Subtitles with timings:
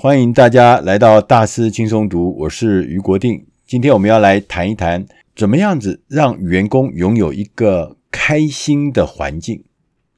[0.00, 3.44] 欢迎大家来到大师轻松读，我是余国定。
[3.66, 5.04] 今天我们要来谈一谈，
[5.34, 9.64] 怎么样子让员工拥有一个开心的环境，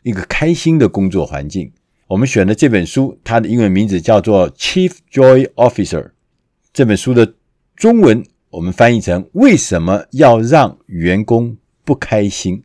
[0.03, 1.73] 一个开心的工作环境。
[2.09, 6.03] 我们选的这本书，它的英文名字叫做《Chief Joy Officer》。
[6.75, 7.33] 这本书的
[7.75, 11.57] 中文我们翻译成“为什么要让员工
[11.87, 12.63] 不开心”。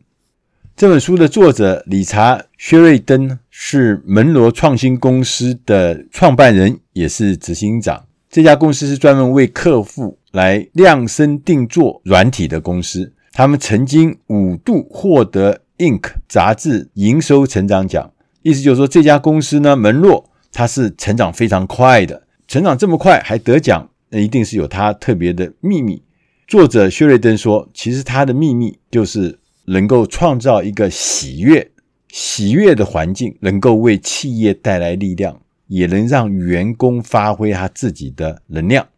[0.76, 8.06] 这本书的作者理查·薛瑞登是门罗创新公司的创办人，也是执行长。
[8.30, 13.12] 这家公司是专门为客户来量身定做软体的公司。
[13.32, 16.14] 他们曾经五度获得 Inc.
[16.28, 18.10] 杂志营收成长奖。
[18.42, 26.02] 意思就是说，这家公司呢，门罗它是成长非常快的，成长这么快还得奖，那一定是有它特别的秘密。
[26.48, 29.38] 作者薛瑞登说，其实他的秘密就是。
[29.68, 31.72] 能够创造一个喜悦、
[32.12, 38.88] 喜悦的环境，能够为企业带来力量，也能让员工发挥他自己的能量。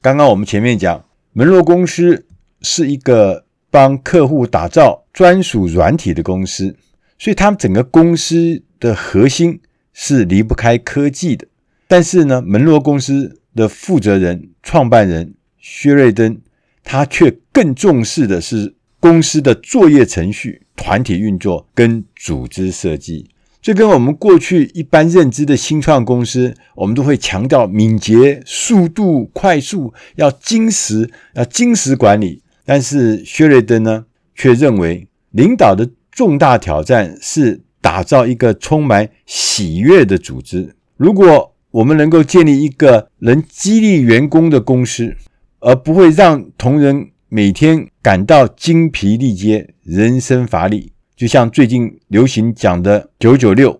[0.00, 2.26] 刚刚我们前面讲，门罗公司
[2.62, 6.76] 是一个帮客户打造专属软体的公司，
[7.18, 9.60] 所以他们整个公司的核心
[9.92, 11.46] 是离不开科技的。
[11.86, 16.40] 但是呢，门罗公司的负责人、创办人薛瑞登，
[16.84, 18.74] 他却更重视的是。
[19.02, 23.30] 公司的作业程序、团体运作跟组织设计，
[23.62, 32.42] 这跟我们过去一般认知的新创公司，我们都会强调敏捷、速度、快速，要精实，要精实管理。
[32.64, 40.74] 但是薛瑞登呢，却认为领导的重大挑战是打造一个充满喜悦的组织。
[40.96, 45.14] 如果我们能够建立一个能激励员工的公司，
[45.60, 47.10] 而不会让同仁。
[47.32, 50.89] 每天感到精疲力竭、人生乏力，
[51.20, 53.78] 就像最近流行讲的“九九六”，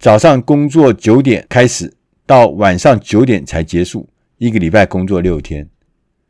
[0.00, 1.92] 早上工作九点开始，
[2.24, 4.08] 到晚上九点才结束，
[4.38, 5.68] 一个礼拜工作六天，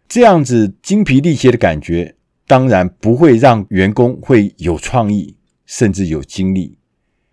[0.08, 2.16] 这样子精疲力竭的感觉，
[2.48, 6.76] 当然不会让员工会有创意，甚至有精力。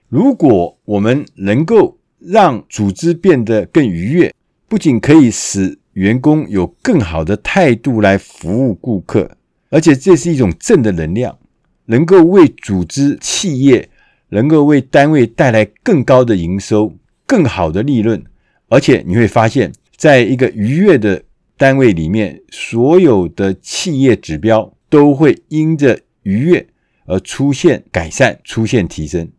[0.08, 4.32] 如果我们能够让组织变得更愉悦，
[4.68, 9.36] 不仅可以使员工有更好的态度来服务顾客，
[9.72, 11.40] 而且这是一种正的能量，
[11.86, 13.90] 能够为组织、企业，
[14.30, 16.94] 能够为单位带来更高的营收、
[17.26, 18.24] 更好的利润。
[18.68, 21.24] 而且你会发现，在一个愉悦的
[21.58, 26.68] 单位里面，所有的企业指标都会因着愉悦
[27.06, 29.30] 而出现改善、出现提升。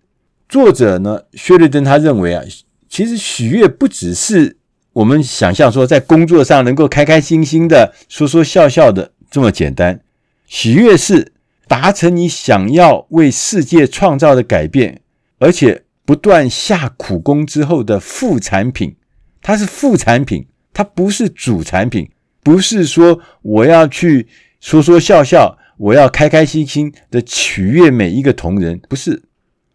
[0.48, 2.44] 作者呢，薛瑞登他认为啊，
[2.88, 4.56] 其实喜悦不只是。
[4.92, 10.00] 我们想象说，在工作上能够开开心心的、说说笑笑的这么简单。
[10.46, 11.34] 喜悦是
[11.68, 15.00] 达成你想要为世界创造的改变，
[15.38, 18.96] 而且不断下苦功之后的副产品。
[19.42, 22.10] 它是副产品，它不是主产品。
[22.42, 24.26] 不是说我要去
[24.60, 29.22] 说说笑笑，我要开开心心的取悦每一个同仁，不是。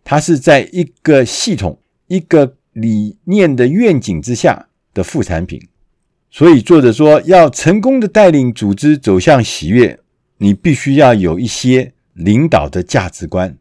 [0.03, 4.67] 它是在一个系统、一个理念的愿景之下。
[4.93, 5.69] 的副产品，
[6.29, 9.97] 所以作者说，要成功的带领组织走向喜悦，
[10.41, 13.55] 你必须要有一些领导的价值观。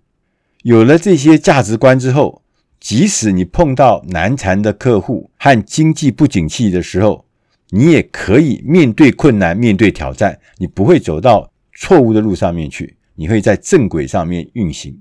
[0.63, 2.43] 有了这些价值观之后，
[2.81, 7.27] 即使你碰到难缠的客户和经济不景气的时候，
[7.69, 14.99] 你也可以面对困难，面对挑战，你不会走到错误的路上面去，你会在正轨上面运行。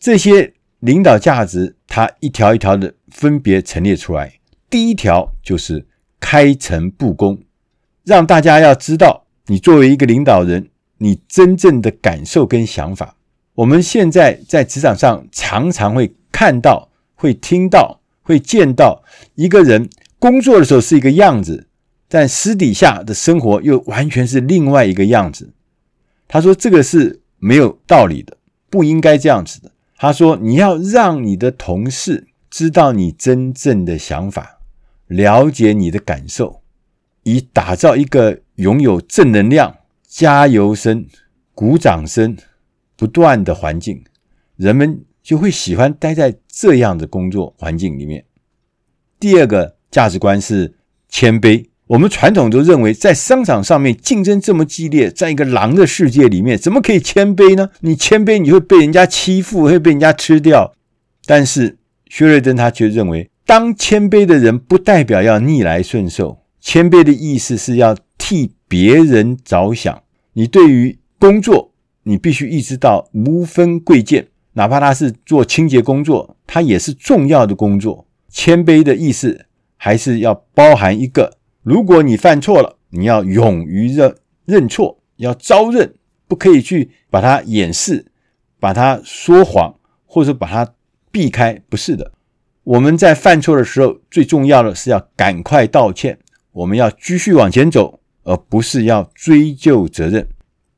[0.00, 4.32] 这些领导价值，它一条一条的分别陈列出来。
[4.70, 5.86] 第一条就是
[6.18, 7.38] 开诚布公，
[8.04, 13.16] 让大家要知道你作为一个领导人，你真正的感受跟想法。
[13.54, 19.02] 我们现在在职场上常常会看到、会听到、会见到
[19.34, 19.88] 一个人
[20.18, 21.66] 工作的时候是一个样子，
[22.08, 25.52] 但私底下的生活又完全是另外一个样子。
[26.28, 28.36] 他说这个是没有道理的，
[28.68, 29.72] 不应该这样子的。
[29.96, 34.56] 他说你要让你的同事知道你真正的想法。
[35.08, 36.60] 了解你的感受，
[37.22, 39.77] 以打造一个拥有正能量、
[40.08, 41.06] 加油声、
[41.54, 42.36] 鼓掌声
[42.96, 44.02] 不断的环境，
[44.56, 48.24] 人们就会喜欢待在这样的工作环境里面。
[49.20, 50.74] 第二个价值观是
[51.08, 51.66] 谦卑。
[51.88, 57.70] 我们传统都认为，在商场上面竞争这么激烈，在一个狼的世界里面，怎么可以谦卑呢？
[57.80, 60.74] 你谦卑，你会被人家欺负，会被人家吃掉。
[61.24, 63.30] 但是薛瑞珍他却认为。
[63.46, 66.44] 当谦卑的人，不代表要逆来顺受。
[66.60, 67.96] 谦卑的意思是要
[68.28, 70.02] 替别人着想。
[70.34, 71.72] 你对于工作，
[72.02, 78.06] 你必须意识到无分贵贱，哪怕他是做清洁工作，他也是重要的工作。
[78.28, 79.46] 谦卑的意思
[79.78, 84.14] 还是要包含一个：如果你犯错了，你要勇于认
[84.44, 85.94] 认错，要招认，
[86.26, 88.12] 不可以去把它掩饰，
[88.60, 89.74] 把它说谎，
[90.04, 90.74] 或者把它
[91.10, 91.62] 避开。
[91.70, 92.12] 不是的，
[92.64, 96.18] 我们在犯错的时候，最重要的是要赶快道歉，
[96.52, 97.97] 我们要继续往前走，
[98.28, 100.28] 而不是要追究责任。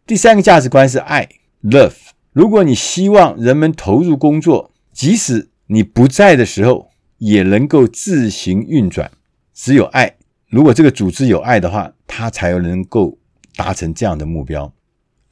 [0.06, 1.29] 第三个价值观是爱
[1.64, 1.94] （love）。
[2.32, 9.11] 如果你希望人们投入工作，即使你不在的时候，也能够自行运转。
[9.52, 10.17] 只有爱，
[10.49, 13.19] 如果这个组织有爱的话，它才能够
[13.56, 14.73] 达成这样的目标。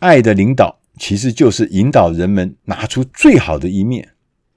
[0.01, 4.09] 爱的领导其实就是引导人们拿出最好的一面。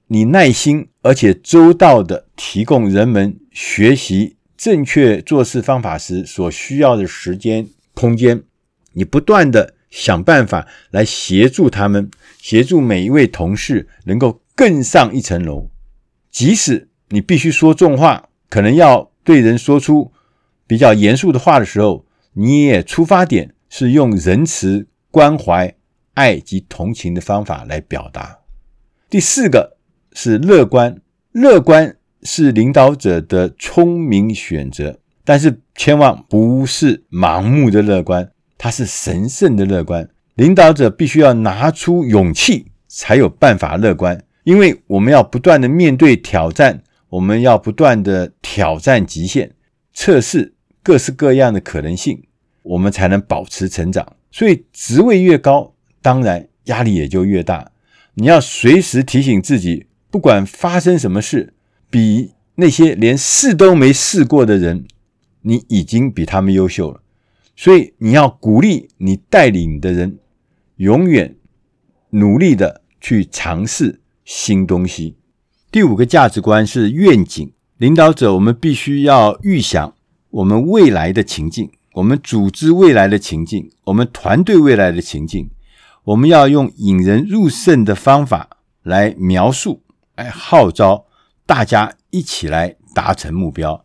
[0.08, 8.44] 你耐心而且周到地提供人们学习正确做事方法时所需要的时间、空间。
[8.92, 15.68] 你不断地想办法来协助他们，协助每一位同事能够更上一层楼。
[16.30, 20.12] 即使你必须说重话，可能要对人说出
[20.68, 25.74] 比较严肃的话的时候，你也出发点是用仁慈、关怀、
[26.14, 28.38] 爱及同情的方法来表达。
[29.10, 29.76] 第四个
[30.12, 31.00] 是乐观，
[31.32, 38.30] 乐观是领导者的聪明选择，但是千万不是盲目的乐观。
[38.56, 44.22] 它是神圣的乐观，领导者必须要拿出勇气，才有办法乐观。
[44.44, 49.50] 因为我们要不断的面对挑战，我们要不断的挑战极限，
[49.92, 52.22] 测试各式各样的可能性，
[52.62, 54.14] 我们才能保持成长。
[54.30, 57.72] 所以职位越高，当然压力也就越大。
[58.14, 61.54] 你要随时提醒自己，不管发生什么事，
[61.92, 64.86] 比那些连试都没试过的人，
[65.42, 67.02] 你已经比他们优秀了。
[67.54, 70.18] 所以你要鼓励你带领的人，
[70.76, 71.36] 永远
[72.08, 75.16] 努力的去尝试新东西。
[75.70, 79.94] 第五个价值观是愿景，领导者我们必须要预想
[80.30, 85.50] 我们未来的情境，我们组织未来的情境，我们团队未来的情境。
[86.04, 88.48] 我们要用引人入胜的方法
[88.82, 89.82] 来描述，
[90.16, 91.04] 来号召
[91.52, 93.84] 大家一起来达成目标，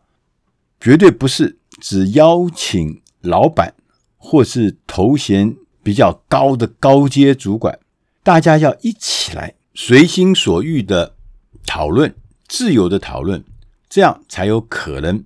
[0.79, 3.01] 绝对不是只邀请。
[3.19, 3.73] 老板
[4.15, 5.53] 或是头衔
[5.83, 7.77] 比较高的高阶主管，
[8.23, 11.15] 大家要一起来随心所欲的
[11.65, 12.15] 讨论，
[12.47, 13.43] 自由的讨论，
[13.89, 15.25] 这样才有可能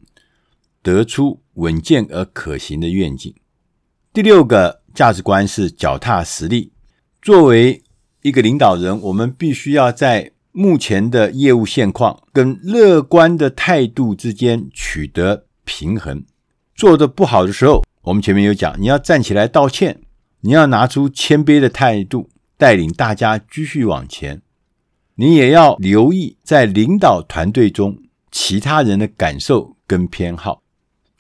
[0.82, 3.32] 得出稳健而可行的愿景。
[4.12, 6.72] 第六个价值观是脚踏实地。
[7.22, 7.84] 作为
[8.24, 16.24] 一个领导人，我们必须要在目前的业务现况跟乐观的态度之间取得平衡。
[16.76, 20.02] 做得不好的时候，我们前面有讲，你要站起来道歉，
[20.42, 24.42] 你要拿出谦卑的态度，带领大家继续往前。
[25.16, 27.98] 你也要留意在领导团队中
[28.32, 30.64] 其他人的感受跟偏好。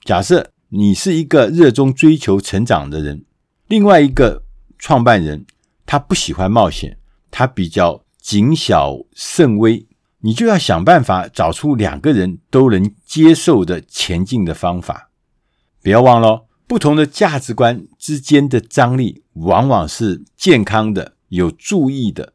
[0.04, 3.24] 假设你是一个热衷追求成长的人，
[3.68, 4.44] 另外一个
[4.80, 5.45] 创办人
[5.86, 6.98] 他不喜欢冒险，
[7.30, 9.88] 他比较谨小慎微，
[10.20, 15.10] 你就要想办法找出两个人都能接受的前进的方法。
[15.82, 22.34] 不要忘了，不同的价值观之间的张力往往是健康的、有注意的。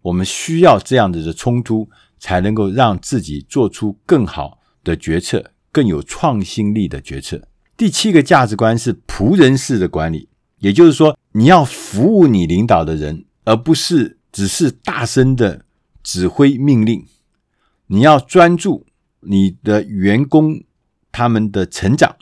[0.00, 7.42] 我们需要这样子的冲突，才能够让自己做出更好的决策、更有创新力的决策。
[7.76, 15.64] 第七个价值观是仆人式的管理，也就是说，你要服务你领导的人，而不是只是大声的
[16.02, 17.06] 指挥命令。
[17.86, 18.84] 你要专注
[19.20, 20.62] 你的员工
[21.10, 22.16] 他们的成长。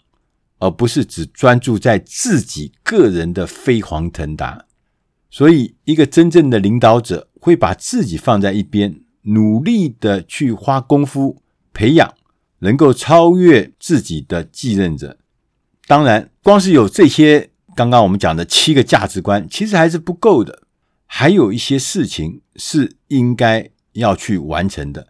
[0.60, 4.64] 而不是只专注在自己个人的飞黄腾达，
[5.28, 11.42] 所以一个真正的领导者会把自己放在一边，努力的去花功夫
[11.74, 12.14] 培养
[12.60, 15.18] 能够超越自己的继任者。
[15.86, 20.62] 当然，光是有这些刚刚我们讲的七个价值观，其实还是不够的，
[21.16, 25.06] 还有一些事情是应该要去完成的。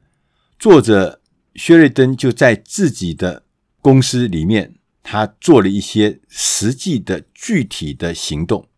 [0.59, 1.23] 作者
[1.55, 3.45] 薛瑞登就在自己的
[3.81, 4.75] 公司里面。
[5.03, 8.69] 他做了一些实际的具体的行动。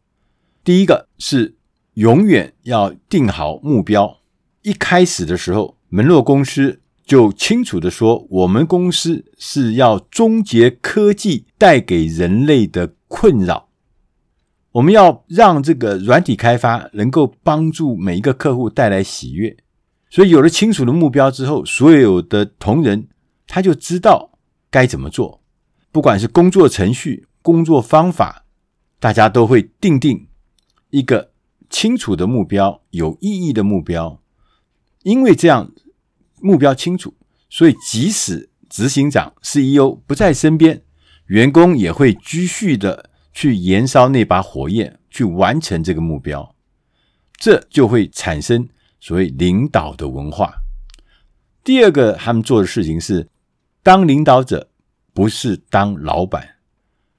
[0.62, 1.56] 第一个是
[1.94, 4.20] 永远要定好目标。
[4.62, 13.65] 一开始的时候，门洛公司就清楚地说，我们公司是要终结科技带给人类的困扰。
[14.76, 19.56] 我们要让这个软体开发能够帮助每一个客户带来喜悦。
[20.10, 23.08] 所以有了清楚的目标之后，所有的同仁
[23.46, 24.38] 他就知道
[24.70, 25.42] 该怎么做。
[25.90, 28.44] 不管是工作程序、工作方法，
[29.00, 30.28] 大家都会定定
[30.90, 31.30] 一个
[31.70, 34.20] 清楚的目标、有意义的目标。
[35.04, 35.72] 因为这样
[36.42, 37.14] 目标清楚，
[37.48, 40.82] 所以即使执行长 CEO 不在身边，
[41.28, 46.56] 员工也会继续的去燃烧那把火焰，去完成这个目标。
[47.36, 48.66] 这就会产生
[48.98, 50.54] 所谓领导的文化。
[51.62, 53.28] 第二个，他们做的事情是，
[53.82, 54.70] 当领导者
[55.12, 56.56] 不是当老板，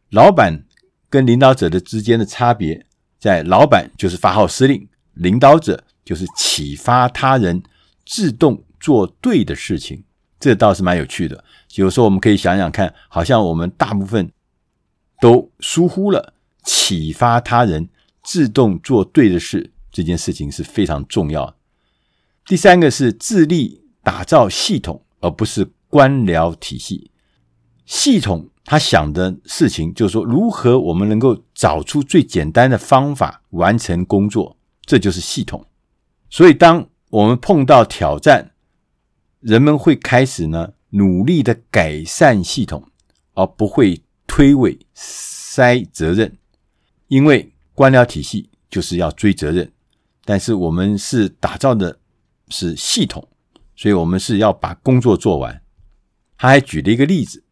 [0.09, 0.65] 老板
[1.07, 2.83] 跟领导者的之间的差别，
[3.19, 7.61] 在老板就是发号施令，领导者就是启发他人
[8.07, 10.03] 自动做对的事情。
[10.39, 11.43] 这倒是蛮有趣的。
[11.75, 14.31] 有时候我们可以想想看，好像我们大部分
[15.19, 16.33] 都疏忽了
[16.63, 17.89] 启发他人
[18.23, 19.71] 自动做对的事。
[19.91, 21.55] 这件事情是非常重要。
[22.45, 27.09] 第三个是致力打造系统，而不是官僚体系。
[27.85, 35.65] 系统他想的事情就是说，如何我们能够找出最简单的方法完成工作，这就是系统。
[36.29, 38.51] 所以，当我们碰到挑战，
[39.39, 42.83] 人们会开始呢努力的改善系统，
[43.33, 46.37] 而不会推诿塞责任，
[47.07, 49.71] 因为官僚体系就是要追责任。
[50.23, 51.99] 但是我们是打造的
[52.49, 53.25] 是系统，
[53.75, 55.61] 所以我们是要把工作做完。
[56.37, 57.43] 他还举了一个例子，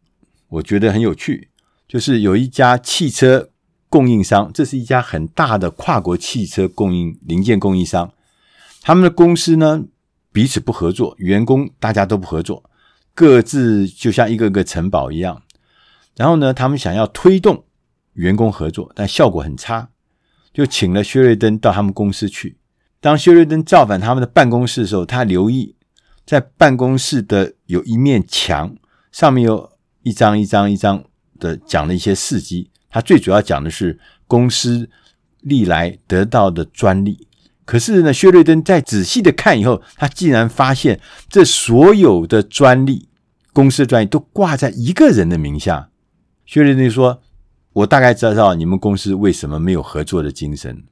[0.48, 1.48] 我觉得很有趣，
[1.88, 3.50] 就是有一家汽车
[3.88, 8.12] 供应商，这是一家很大的跨国汽车供应零件供应商，
[8.82, 9.84] 他们的公司呢
[10.30, 12.62] 彼此不合作，员工大家都不合作，
[13.14, 15.42] 各自就像一个个城堡一样。
[16.16, 17.64] 然后呢，他们想要推动
[18.14, 19.90] 员工合作，但效果很差，
[20.52, 22.56] 就请了薛瑞登到他们公司去。
[23.00, 25.76] 当薛瑞登造访他们的办公室的时候，他留意
[26.24, 28.74] 在办公室的有一面墙，
[29.12, 29.70] 上面有
[30.02, 31.04] 一张一张一张
[31.38, 32.70] 的讲了一些事迹。
[32.88, 34.88] 他最主要讲的是公司
[35.42, 37.28] 历来得到的专利。
[37.66, 43.08] 可是呢，薛瑞登在仔细的看以后，他竟然发现这所有的专利，
[43.52, 45.90] 公司的专利都挂在一个人的名下。
[46.46, 47.20] 薛瑞登说
[47.74, 50.84] ：“我大概知道你们公司为什么没有合作的精神，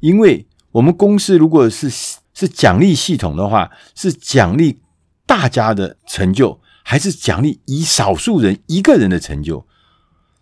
[0.00, 1.90] 因为。”我们公司如果是
[2.32, 4.80] 是奖励系统的话，是奖励
[5.26, 9.66] 大家的成就，还是奖励一少数人一个人的成就？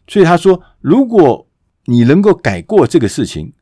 [0.06, 1.48] 所以他说，如果
[1.86, 3.54] 你能够改过这个事情，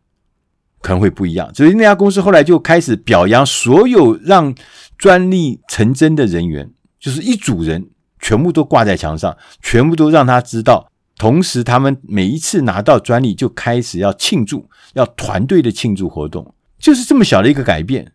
[0.82, 1.50] 可能会不一样。
[1.54, 4.54] 所以那家公司后来就开始表扬所有让
[4.98, 6.70] 专利成真的人员，
[7.00, 7.88] 就是一组人
[8.28, 10.92] 全部都挂在墙上，全部都让他知道。
[11.16, 16.54] 同时，他们每一次拿到专利，就开始要庆祝，要团队的庆祝活动。
[16.78, 18.12] 就是这么小的一个改变，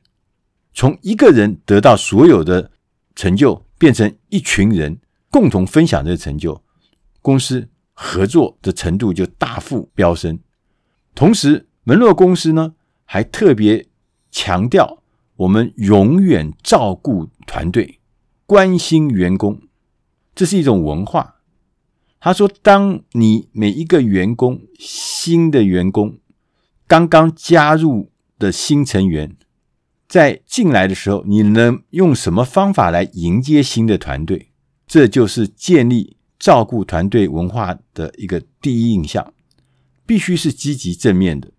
[0.71, 2.69] 从一个人得到所有的
[3.15, 4.99] 成就，变成一群人
[5.31, 6.61] 共同分享这个成就，
[7.23, 10.37] 公司合作的程度就大幅飙升。
[11.15, 13.87] 同时，门洛公司呢还特别
[14.29, 15.01] 强调，
[15.37, 17.99] 我们永远照顾团队，
[18.45, 19.59] 关心员工，
[20.33, 21.35] 这是一种文化。
[22.19, 26.17] 他说，当你每一个员工，新的员工
[26.87, 28.09] 刚刚加入。
[28.39, 29.37] 的新成员
[30.05, 34.49] 在进来的时候，你能用什么方法来迎接新的团队？
[34.85, 39.33] 这就是建立照顾团队文化的一个第一印象，
[40.05, 41.51] 必须是积极正面的，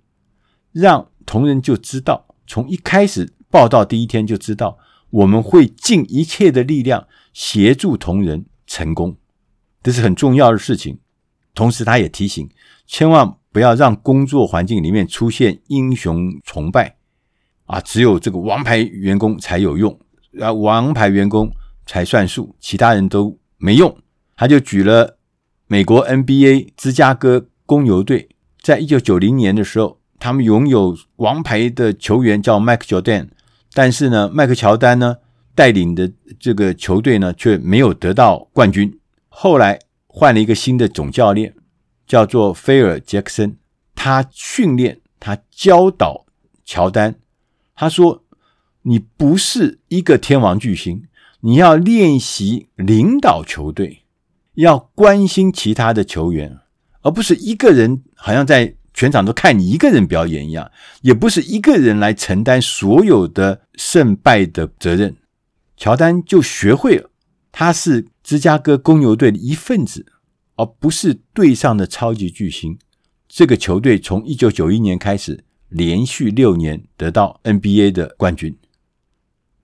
[0.73, 4.77] 让同仁就知道，从一开始报道第一天就知道，
[5.09, 9.17] 我们会尽一切的力量协助同仁成功，
[9.83, 10.99] 这是很重要的事情。
[11.55, 12.49] 同时，他也提醒，
[12.87, 13.37] 千万。
[13.55, 16.97] 不要让工作环境里面出现英雄崇拜
[17.67, 17.81] 啊！
[17.81, 19.97] 只有这个王牌员工才有用，
[20.41, 21.49] 啊，王牌员工
[21.87, 23.97] 才算数，其他人都没用。
[24.35, 25.19] 他就举了
[25.69, 28.29] 美国 NBA 芝加哥公牛队，
[28.61, 33.31] 在一九九零年的时候，他们拥有王牌的球员叫迈克乔丹，
[33.73, 35.19] 但是呢，迈克乔丹呢
[35.55, 38.99] 带领的这个球队呢却没有得到冠军。
[39.29, 41.55] 后来换了一个新的总教练。
[42.07, 43.57] 叫做菲尔·杰克森，
[43.95, 46.27] 他训练他教导
[46.63, 47.15] 乔丹。
[47.75, 48.23] 他说
[48.85, 51.05] ：“你不是一个天王巨星，
[51.41, 54.03] 你要练习领导球队，
[54.57, 56.59] 要关心其他的球员，
[57.01, 60.71] 而不是一个人好像在全场都看你一个人表演一样，
[61.01, 65.17] 也不是一个人来承担所有的胜败的责任。”
[65.85, 67.11] 乔丹就学会了，
[67.53, 70.07] 他是芝加哥公牛队的一份子。
[70.57, 72.79] 而不是队上的超级巨星。
[73.29, 78.57] 这个球队从一九九一年开始，连续六年得到 NBA 的冠军。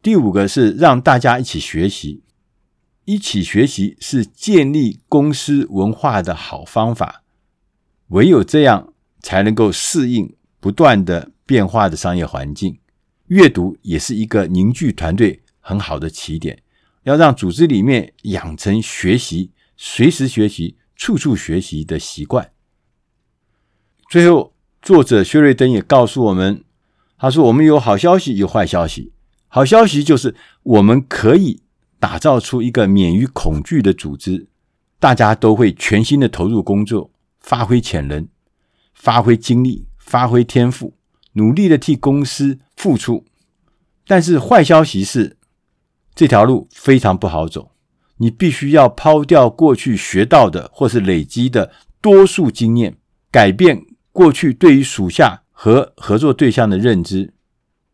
[0.03, 2.23] 第五个是让大家一起学习，
[3.07, 7.25] 一起学习是建立公司文化的好方法。
[8.09, 12.79] 唯有这样，才能够适应不断的变化的商业环境。
[13.29, 16.63] 阅读也是一个凝聚团队很好的起点。
[17.05, 22.51] 要让组织里面养成学习、随时学习、处处学习的习惯。
[24.11, 26.65] 最后，作者薛瑞登也告诉我们，
[27.17, 29.13] 他说：“我们有好消息，有坏消息。
[29.49, 31.63] 好消息就是我们可以
[31.99, 34.49] 打造出一个免于恐惧的组织，
[34.99, 38.29] 大家都会全心的投入工作，发挥潜能，
[38.93, 40.95] 发挥精力，发挥天赋，
[41.33, 43.25] 努力的替公司付出。
[44.07, 45.39] 但是坏消息是，
[46.21, 47.73] 这条路非常不好走，
[48.19, 51.73] 你必须要抛掉过去学到的或是累积的
[52.03, 52.99] 多数经验，
[53.31, 57.33] 改变。”过去对于属下和合作对象的认知，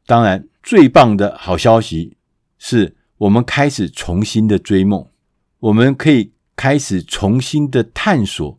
[0.07, 2.17] 当然最棒的好消息
[2.59, 5.07] 是我们开始重新的追梦，
[5.61, 8.59] 我们可以开始重新的探索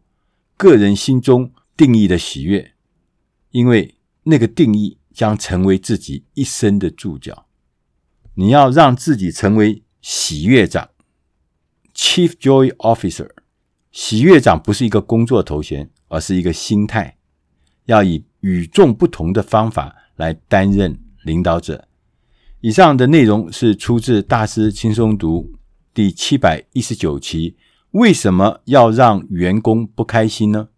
[0.56, 2.72] 个人心中定义的喜悦，
[3.52, 7.47] 因为那个定义将成为自己一生的注脚。
[8.40, 10.90] 你要让自己成为喜悦长
[11.96, 13.32] （Chief Joy Officer）。
[13.92, 17.18] 喜悦长不是一个工作头衔，而是一个心态。
[17.86, 21.88] 要以与众不同的方法来担任领导者。
[22.62, 25.54] 以上的内容是出自《大师轻松读》
[25.94, 27.58] 第七百一十九期。
[27.92, 30.70] 为什么要让员工不开心呢？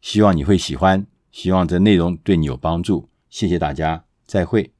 [0.00, 3.10] 希望你会喜欢，希望这内容对你有帮助。
[3.28, 4.68] 谢谢大家，再会。